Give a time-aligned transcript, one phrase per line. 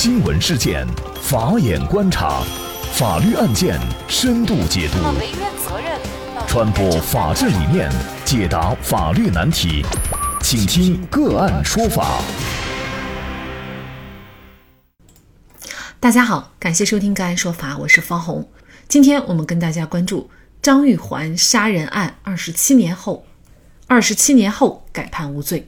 [0.00, 0.86] 新闻事件，
[1.20, 2.44] 法眼观察，
[2.92, 3.76] 法律案件
[4.06, 4.98] 深度解读，
[6.46, 7.90] 传播法治理念，
[8.24, 9.84] 解答法律难题，
[10.40, 12.22] 请听个案说法。
[15.98, 18.48] 大家好，感谢收听个案说法，我是方红。
[18.86, 20.30] 今天我们跟大家关注
[20.62, 23.26] 张玉环杀人案，二十七年后，
[23.88, 25.66] 二十七年后改判无罪。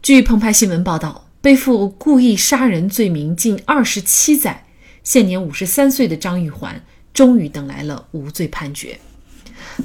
[0.00, 1.27] 据澎湃新闻报道。
[1.40, 4.64] 背负故意杀人罪名近二十七载，
[5.04, 6.82] 现年五十三岁的张玉环
[7.14, 8.98] 终于等来了无罪判决。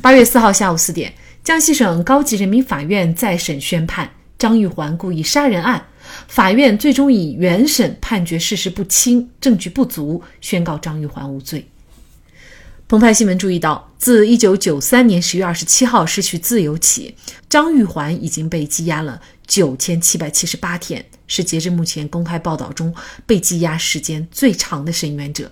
[0.01, 5.85] 八月四号下午四点，江西省高级人民法院再审宣判张玉环故意杀人案，
[6.27, 11.63] 法院最终以原审判决事实不清、证据不足，宣告张玉环无罪。
[12.85, 17.15] 澎湃新闻注意到，自一九九三年十月二十七号失去自由起，
[17.49, 22.93] 张玉环已经被羁押了九千七百七十八天，是截至目前公开报道中
[23.25, 25.49] 被羁押时间最长的申冤者。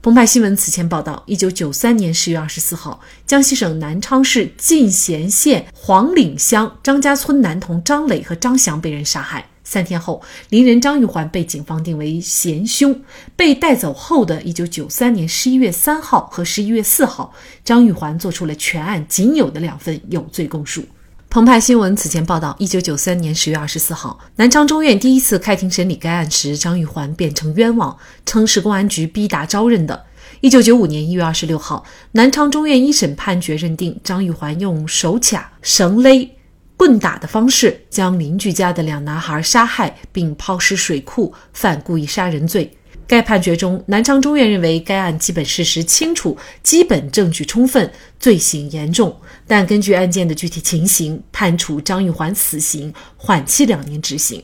[0.00, 9.44] 澎湃新闻此前报道，一九九三年十月二十四号，江西省南昌市进贤县黄岭乡张家村男童张磊和张翔被人杀害。
[9.68, 12.98] 三天后，邻人张玉环被警方定为嫌凶。
[13.36, 20.82] 被带走后的一九九三年十一月三号和十一月四号，张玉环做出了全案仅有的两份有罪供述。
[21.28, 27.94] 澎湃新闻此前报道，一九九三年十月二十四号，南昌中院第一次开庭审理该案时，张玉环辩称冤枉，
[28.24, 30.06] 称是公安局逼打招认的。
[30.40, 36.37] 一九九五年一月二十六号，南昌中院一审判决认定张玉环用手卡、绳勒。
[36.78, 42.72] 棍打的方式将邻居家的两男孩杀害并抛尸水库，犯故意杀人罪。
[43.04, 54.40] 该判决中，南昌中院认为该案基本事实清楚，基本证据充分，罪行严重，但根据案件的具体情形，判处张玉环死刑，缓期两年执行。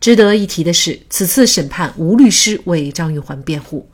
[0.00, 3.86] 值得一提的是，此次审判无律师为张玉环辩护。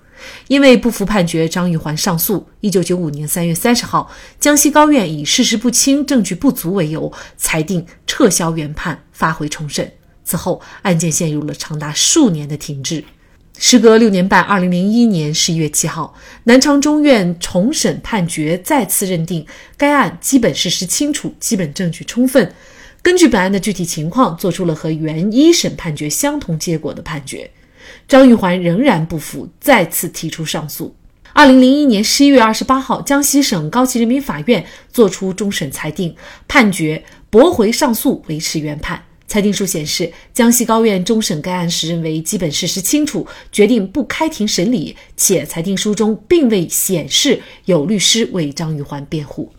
[0.48, 2.46] 因为不服判决，张玉环上诉。
[2.60, 9.92] 一九九五年三月三十号，江西高院以事实不清、证据不足为由，裁定撤销原判，发回重审。
[10.24, 13.04] 此后，案件陷入了长达数年的停滞。
[13.58, 16.14] 时隔六年半，二零零一年十一月七号，
[16.44, 19.46] 南昌中院重审判决再次认定
[19.76, 22.54] 该案基本事实清楚、基本证据充分，
[23.02, 27.50] 根据本案的具体情况，作出了和原一审判决相同结果的判决。
[28.06, 30.94] 张玉环仍然不服，再次提出上诉。
[31.34, 36.14] 二零零一年十一月二十八号，江西省高级人民法院作出终审裁定，
[36.46, 39.02] 判决驳回上诉，维持原判。
[39.26, 49.50] 裁定书显示，江西高院终审该案时认为基本事实清楚，决定不开庭审理，且裁定书中并未显示有律师为张玉环辩护。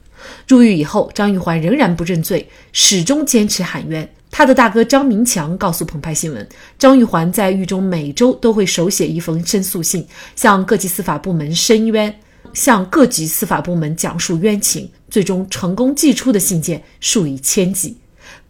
[0.48, 4.08] 入狱以后，张玉环仍然不认罪，始终坚持喊冤。
[4.32, 6.48] 他的大哥张明强告诉澎湃新闻，
[6.80, 12.20] 张玉环在狱中每周都会手写一封申诉信，向各级司法部门申冤，
[12.52, 17.98] 向各级司法部门讲述冤情，最终成功寄出的信件数以千计。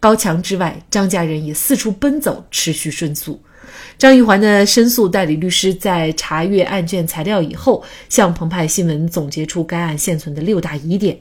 [0.00, 3.42] 高墙之外，张家人也四处奔走，持续申诉。
[3.98, 11.18] 张玉环的申诉代理律师在查阅案卷材料以后，向澎湃新闻总结出该案现存的六大疑点：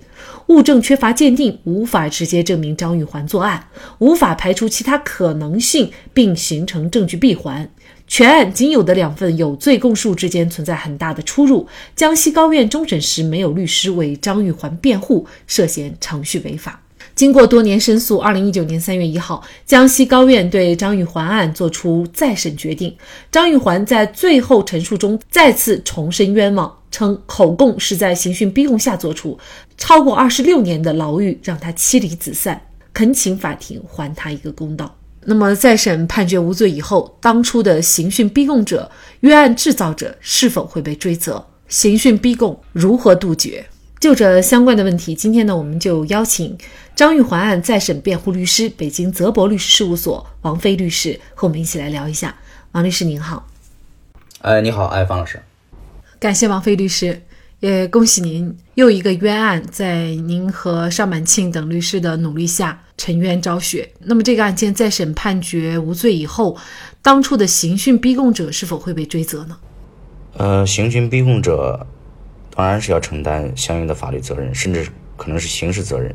[0.48, 3.68] 物证缺乏鉴定，无法直接证明张玉环作案，
[4.00, 7.66] 无法排除其他可能性并形成证据闭环；
[8.08, 11.66] 全案仅有的两份有罪供述之间存在很大的出入；
[11.96, 16.83] 江西高院终审时没有律师为张玉环辩护，涉嫌程序违法。
[17.16, 22.96] 经过多年申诉，二零一九年三月一号，江西高院对张玉环案作出再审决定。
[23.32, 29.38] 张玉环在最后陈述中再次重申冤枉，称口供是在刑讯逼供下作出，
[29.78, 32.60] 超过二十六年的牢狱让他妻离子散，
[32.94, 34.96] 恳请法庭还他一个公道。
[35.26, 38.90] 那么，再审判决无罪以后，当初的刑讯逼供者、
[39.22, 41.46] 冤案制造者是否会被追责？
[41.70, 43.66] 刑讯逼供如何杜绝？
[44.04, 46.58] 就这相关的问题，今天呢，我们就邀请
[46.94, 52.36] 张玉环案再审辩护律师、北京泽博律师事务所王飞律师和我们一起来聊一下。
[52.74, 53.48] 王律师您好，
[54.42, 55.42] 哎，你好，哎，方老师，
[56.20, 57.22] 感谢王飞律师，
[57.62, 63.90] 也恭喜您又一个冤案在您和尚满庆等律师的努力下沉冤昭雪。
[64.00, 66.58] 那么这个案件再审判决无罪以后，
[67.02, 69.58] 当初的刑讯逼供者是否会被追责呢？
[70.36, 71.88] 呃，刑讯逼供者。
[72.56, 76.14] 当然是要承担相应的法律责任，甚至可能是刑事责任。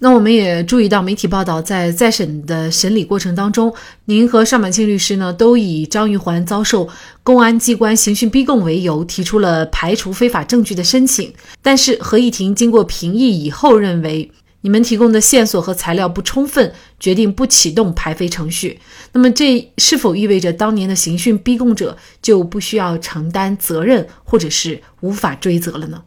[0.00, 3.74] 那我们也注意到媒体报道，在再审的审理过程当中，
[4.04, 6.88] 您和尚满庆律师呢都以张玉环遭受
[7.24, 11.34] 公安机关刑讯逼供为由，提出了排除非法证据的申请。
[11.60, 18.80] 但是合议庭经过评议以后认为，你们提供的线索和材料不充分，决定不启动排非程序。
[19.12, 26.02] 那么，这是否意味着当年的刑讯逼供者就不需要承担责任，或者是无法追责了呢？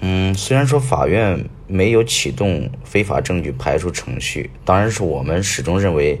[0.00, 6.20] 嗯，虽然说法院没有启动非法证据排除程序，当然是我们始终认为，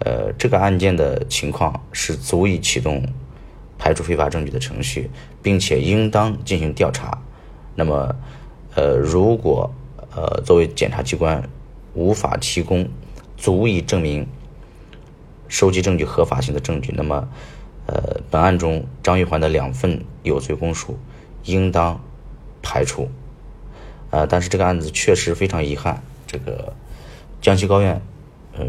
[0.00, 3.02] 呃，这个案件的情况是足以启动
[3.78, 5.08] 排除非法证据的程序，
[5.40, 7.16] 并且应当进行调查。
[7.76, 8.14] 那么，
[8.74, 9.72] 呃，如果
[10.16, 11.48] 呃，作为检察机关
[11.92, 12.88] 无法提供
[13.36, 14.26] 足以证明
[15.48, 17.28] 收集证据合法性的证据，那么，
[17.86, 20.98] 呃，本案中张玉环的两份有罪供述
[21.44, 22.00] 应当
[22.62, 23.10] 排除。
[24.10, 26.72] 呃，但是这个案子确实非常遗憾，这个
[27.40, 28.00] 江西高院
[28.56, 28.64] 呃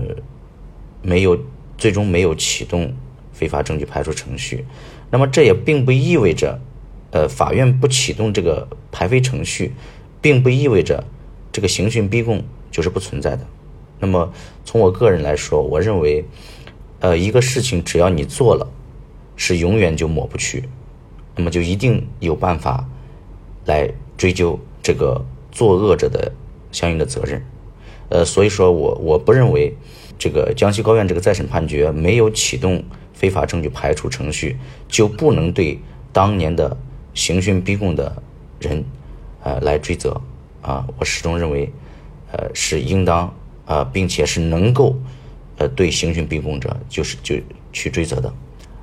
[1.04, 1.40] 没有
[1.78, 2.94] 最终没有启动
[3.32, 4.66] 非法证据排除程序。
[5.12, 6.60] 那么这也并不意味着，
[7.12, 9.74] 呃，法院不启动这个排非程序，
[10.22, 11.04] 并不意味着。
[11.56, 13.48] 这个刑讯逼供就是不存在的。
[13.98, 14.34] 那么
[14.66, 16.26] 从我个人来说，我认为，
[17.00, 18.68] 呃，一个事情只要你做了，
[19.38, 20.68] 是永远就抹不去，
[21.34, 22.86] 那么就一定有办法
[23.64, 26.30] 来追究这个作恶者的
[26.74, 27.42] 相应的责任。
[28.10, 29.74] 呃，所以说我我不认为
[30.20, 34.58] 这个江西高院这个再审判决没有启动非法证据排除程序，
[34.90, 35.80] 就不能对
[36.12, 36.76] 当年的
[37.14, 38.22] 刑讯逼供的
[38.60, 38.84] 人，
[39.42, 40.22] 呃，来追责。
[40.66, 41.72] 啊，我始终认为，
[42.32, 43.32] 呃，是应当
[43.68, 44.96] 啊，并且是能够，
[45.58, 47.36] 呃，对刑讯逼供者就是就
[47.72, 48.34] 去追责的，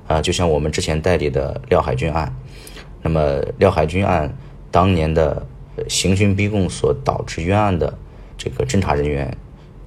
[0.07, 2.33] 啊，就像我们之前代理的廖海军案，
[3.01, 4.33] 那么廖海军案
[4.71, 5.45] 当年的
[5.89, 7.93] 刑讯逼供所导致冤案的
[8.37, 9.37] 这个侦查人员，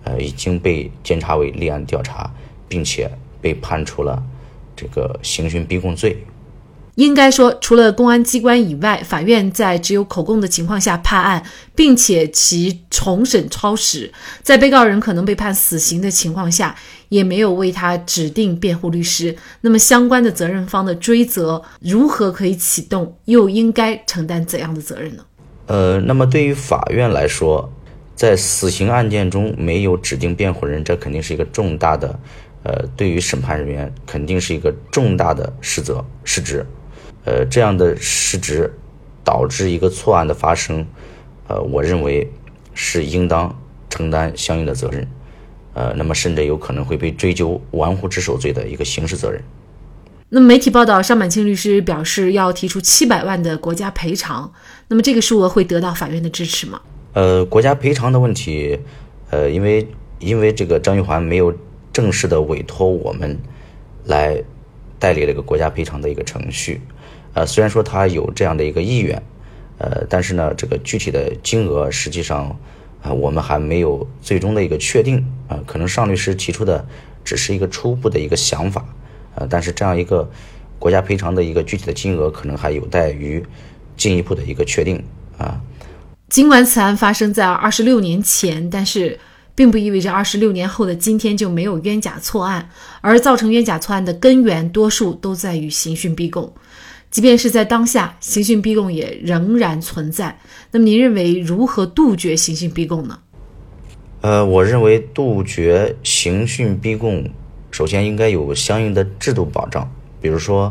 [0.05, 2.31] 呃，已经被监察委立案调查，
[2.69, 3.11] 并且
[3.41, 4.23] 被判处了
[4.77, 6.19] 这个刑讯逼供罪。
[6.97, 11.43] 应该说，除了公安机关以外，法院在只有口供的情况下判案，
[11.75, 14.11] 并且其重审超时，
[14.43, 16.75] 在被告人可能被判死刑的情况下，
[17.11, 19.37] 也没有为他指定辩护律师。
[19.61, 23.15] 那么，相关的责任方的追责如何可以启动？
[23.27, 25.23] 又应该承担怎样的责任呢？
[25.67, 27.71] 呃，那么对于法院来说，
[28.15, 32.19] 在死刑案件中没有指定辩护人，这肯定是一个重大的，
[32.63, 36.65] 呃，对于审判人员肯定是一个重大的失责失职。
[37.26, 38.73] 呃，这样的失职
[39.25, 40.87] 导致一个错案的发生，
[41.49, 42.31] 呃，我认为
[42.73, 43.52] 是应当
[43.90, 45.06] 承担相应的责任，
[45.75, 49.43] 呃，那么甚至有可能会被追究玩忽职守罪的一个刑事责任。
[50.28, 54.52] 那么媒体报道，尚满清律师表示要提出七百万的国家赔偿，
[54.88, 56.81] 那么这个数额会得到法院的支持吗？
[57.12, 58.78] 呃，国家赔偿的问题，
[59.31, 59.88] 呃，因为
[60.20, 61.52] 因为这个张玉环没有
[61.93, 63.37] 正式的委托我们
[64.05, 64.43] 来
[64.99, 66.81] 代理这个国家赔偿的一个程序。
[67.37, 69.23] 呃，虽然说他有这样的一个意愿，
[69.77, 72.59] 呃，但是呢，这个具体的金额实际上，
[73.03, 76.83] 啊，我们还没有最终的一个确定，啊，可能尚律师提出的
[77.23, 78.83] 只是一个初步的一个想法，
[79.35, 80.27] 呃，但是这样一个
[80.79, 83.44] 国家赔偿的一个具体的金额，可能还有待于
[83.99, 85.05] 进一步的一个确定，
[85.37, 85.61] 啊。
[86.31, 89.21] 尽管此案发生在二十六年前，但是
[89.55, 92.71] 并不意味着二十六年后的今天就没有冤假错案，
[93.03, 96.50] 而造成冤假错案的根源，多数都在于刑讯逼供。
[97.17, 100.39] 即便是在当下，刑讯逼供也仍然存在。
[100.71, 103.19] 那么，您认为如何杜绝刑讯逼供呢？
[104.21, 107.27] 呃，我认为杜绝刑讯逼供，
[107.71, 109.90] 首先应该有相应的制度保障，
[110.21, 110.71] 比如说，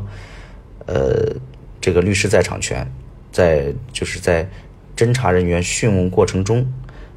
[0.85, 1.35] 呃，
[1.81, 2.87] 这个律师在场权，
[3.31, 4.47] 在就是在
[4.95, 6.63] 侦查人员讯问过程中，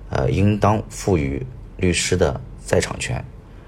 [0.08, 1.44] 呃，应当赋予
[1.76, 3.22] 律师的在场权，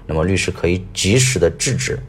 [0.07, 1.99] 那么律师可以及时的制止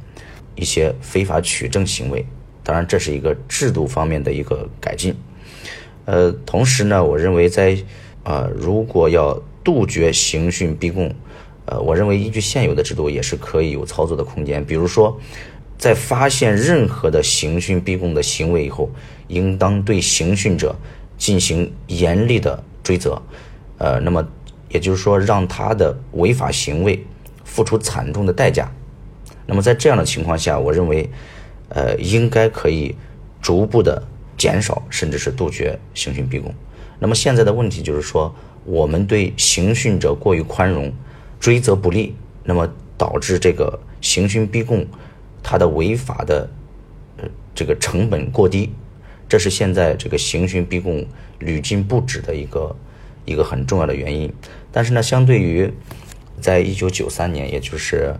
[0.54, 2.24] 一些非法取证行为。
[2.64, 5.14] 当然，这是一个制度方面的一个改进。
[6.04, 7.76] 呃，同时呢，我认为在
[8.22, 11.12] 呃，如果要杜绝刑讯逼供，
[11.66, 14.64] 呃，我认为依据现有的制度也是可以有操作的空间。
[14.64, 15.18] 比如说，
[15.76, 18.90] 在发现任何的刑讯逼供的行为以后，
[19.26, 20.76] 应当对刑讯者
[21.18, 23.20] 进行严厉的追责。
[23.78, 24.24] 呃，那么
[24.68, 27.04] 也就是说，让他的违法行为
[27.44, 28.70] 付出惨重的代价。
[29.46, 31.10] 那么在这样的情况下，我认为。
[31.74, 32.94] 呃，应该可以
[33.40, 34.02] 逐步的
[34.36, 36.54] 减少，甚至是杜绝刑讯逼供。
[36.98, 38.34] 那么现在的问题就是说，
[38.66, 40.92] 我们对刑讯者过于宽容，
[41.40, 42.14] 追责不力，
[42.44, 44.86] 那么导致这个刑讯逼供
[45.42, 46.46] 它的违法的
[47.16, 47.24] 呃
[47.54, 48.70] 这个成本过低，
[49.26, 51.02] 这是现在这个刑讯逼供
[51.38, 52.76] 屡禁不止的一个
[53.24, 54.30] 一个很重要的原因。
[54.70, 55.72] 但是呢，相对于
[56.38, 58.14] 在一九九三年，也就是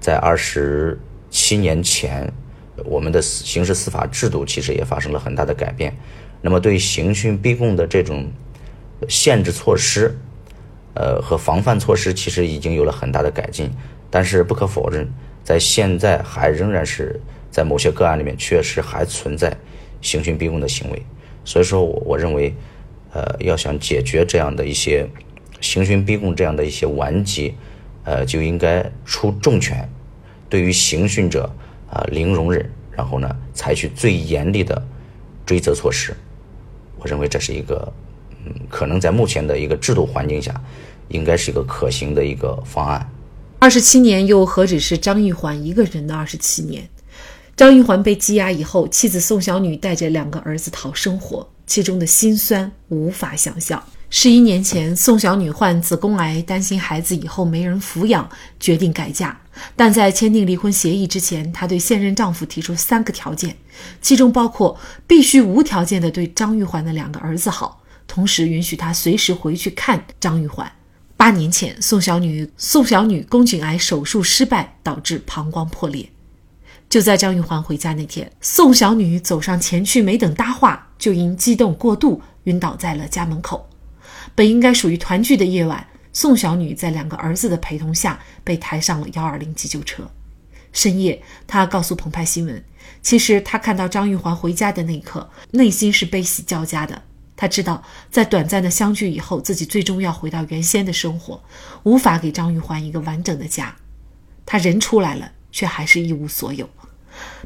[0.00, 2.32] 在二十七年前。
[2.84, 5.96] 我们的刑事司法制度其实也发生了很大的改变，
[6.40, 8.30] 那么对刑讯逼供的这种
[9.08, 10.16] 限制措施，
[10.94, 13.70] 呃和防范措施其实已经有了很大的改进，
[14.10, 15.08] 但是不可否认，
[15.42, 19.56] 在现在还仍然是在某些个案里面确实还存在
[20.00, 21.02] 刑讯逼供的行为，
[21.44, 22.54] 所以说，我我认为，
[23.12, 25.08] 呃，要想解决这样的一些
[25.60, 27.54] 刑讯逼供这样的一些顽疾，
[28.04, 29.88] 呃，就应该出重拳，
[30.48, 31.50] 对于刑讯者
[31.94, 34.82] 啊零容忍，然后呢，采取最严厉的
[35.46, 36.12] 追责措施。
[36.98, 37.92] 我认为这是一个，
[38.44, 40.60] 嗯，可能在目前的一个制度环境下，
[41.08, 43.08] 应该是一个可行的一个方案。
[43.60, 46.88] 二十七年又何止是张玉环一个人的二十七年？
[47.56, 53.80] 张玉环被羁押以后，妻子宋小女带着两个儿子讨生活，其中的辛酸无法想象。
[54.16, 58.30] 十一年前，宋小女患子宫癌，担心孩子以后没人抚养，
[58.60, 59.36] 决定改嫁。
[59.74, 63.56] 但在签订离婚协议之前，她对现任丈夫提出三个条件，
[64.00, 64.78] 其中包括
[65.08, 70.70] 必须无条件的对张玉环的两个儿子好，同时允许她随时回去看张玉环。
[71.16, 76.08] 八年前，宋小女宋小女宫颈癌手术失败，导致膀胱破裂。
[76.88, 83.68] 就在张玉环回家那天，宋小女走上前去，没等搭话，就因激动过度晕倒在了家门口。
[84.34, 90.10] 本应该属于团聚的夜晚，宋小女在两个儿子的陪同下被抬上了幺二零急救车。
[90.72, 92.64] 深夜，她告诉澎湃新闻，
[93.00, 97.00] 其实她看到张玉环回家的那一刻，内心是悲喜交加的。
[97.36, 101.40] 她知道，在短暂的相聚以后，自己最终要回到原先的生活，
[101.84, 103.76] 无法给张玉环一个完整的家。
[104.44, 106.68] 她人出来了，却还是一无所有。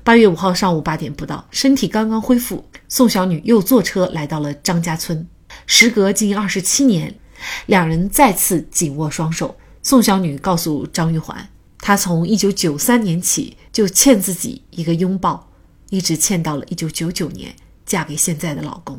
[0.03, 5.29] 八月五号上午八点不到，身体刚刚恢复，宋小女又坐车来到了张家村。
[5.71, 7.15] 时隔近二十七年，
[7.67, 9.55] 两人再次紧握双手。
[9.83, 11.47] 宋小女告诉张玉环，
[11.79, 15.51] 她从一九九三年起就欠自己一个拥抱，
[15.91, 18.99] 一直欠到了一九九九年嫁给现在的老公。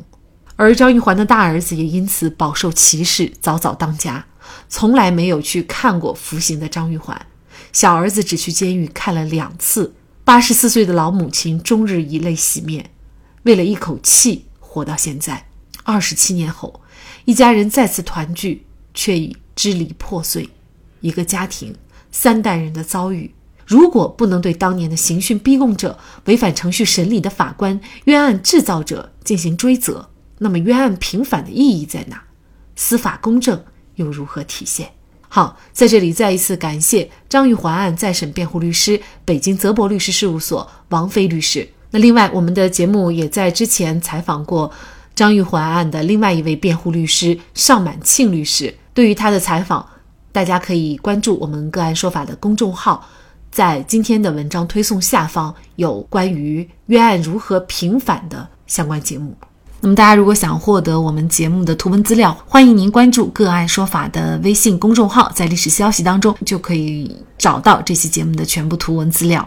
[0.54, 4.24] 而张玉环的大儿子也因此饱受歧视，早早当家，
[4.68, 7.20] 从来没有去看过服刑的张玉环。
[7.72, 9.92] 小儿子只去监狱看了两次。
[10.22, 12.90] 八十四岁的老母亲终日以泪洗面，
[13.42, 15.49] 为了一口气活到现在。
[15.90, 16.80] 二十七年后，
[17.24, 20.48] 一家人再次团聚，却已支离破碎。
[21.00, 21.74] 一个家庭
[22.12, 23.34] 三代人的遭遇，
[23.66, 32.22] 如果不能对当年的刑讯逼供者、违反程序审理的法官、冤案制造者进行追责，那么冤案平反的意义在哪？
[32.76, 33.64] 司法公正
[33.96, 34.90] 又如何体现？
[35.28, 41.68] 好，在这里再一次感谢张玉环案再审辩护律师、北京泽博律师事务所王飞律师。
[41.92, 44.70] 那另外，我们的节目也在之前采访过
[45.20, 48.74] 张玉环案的另外一位辩护律师尚满庆律师。
[48.94, 49.86] 对于他的采访，
[50.32, 53.06] 大家可以关注我们“个案说法”的公众号，
[53.50, 59.36] 在今天的文章推送下方有关于冤案如何平反的相关节目。
[59.82, 69.46] 那么，大家如果想获得我们节目的图文资料，欢迎您关注“个案说法”的微信公众号，在历史消息当中就可以找到这期节目的全部图文资料。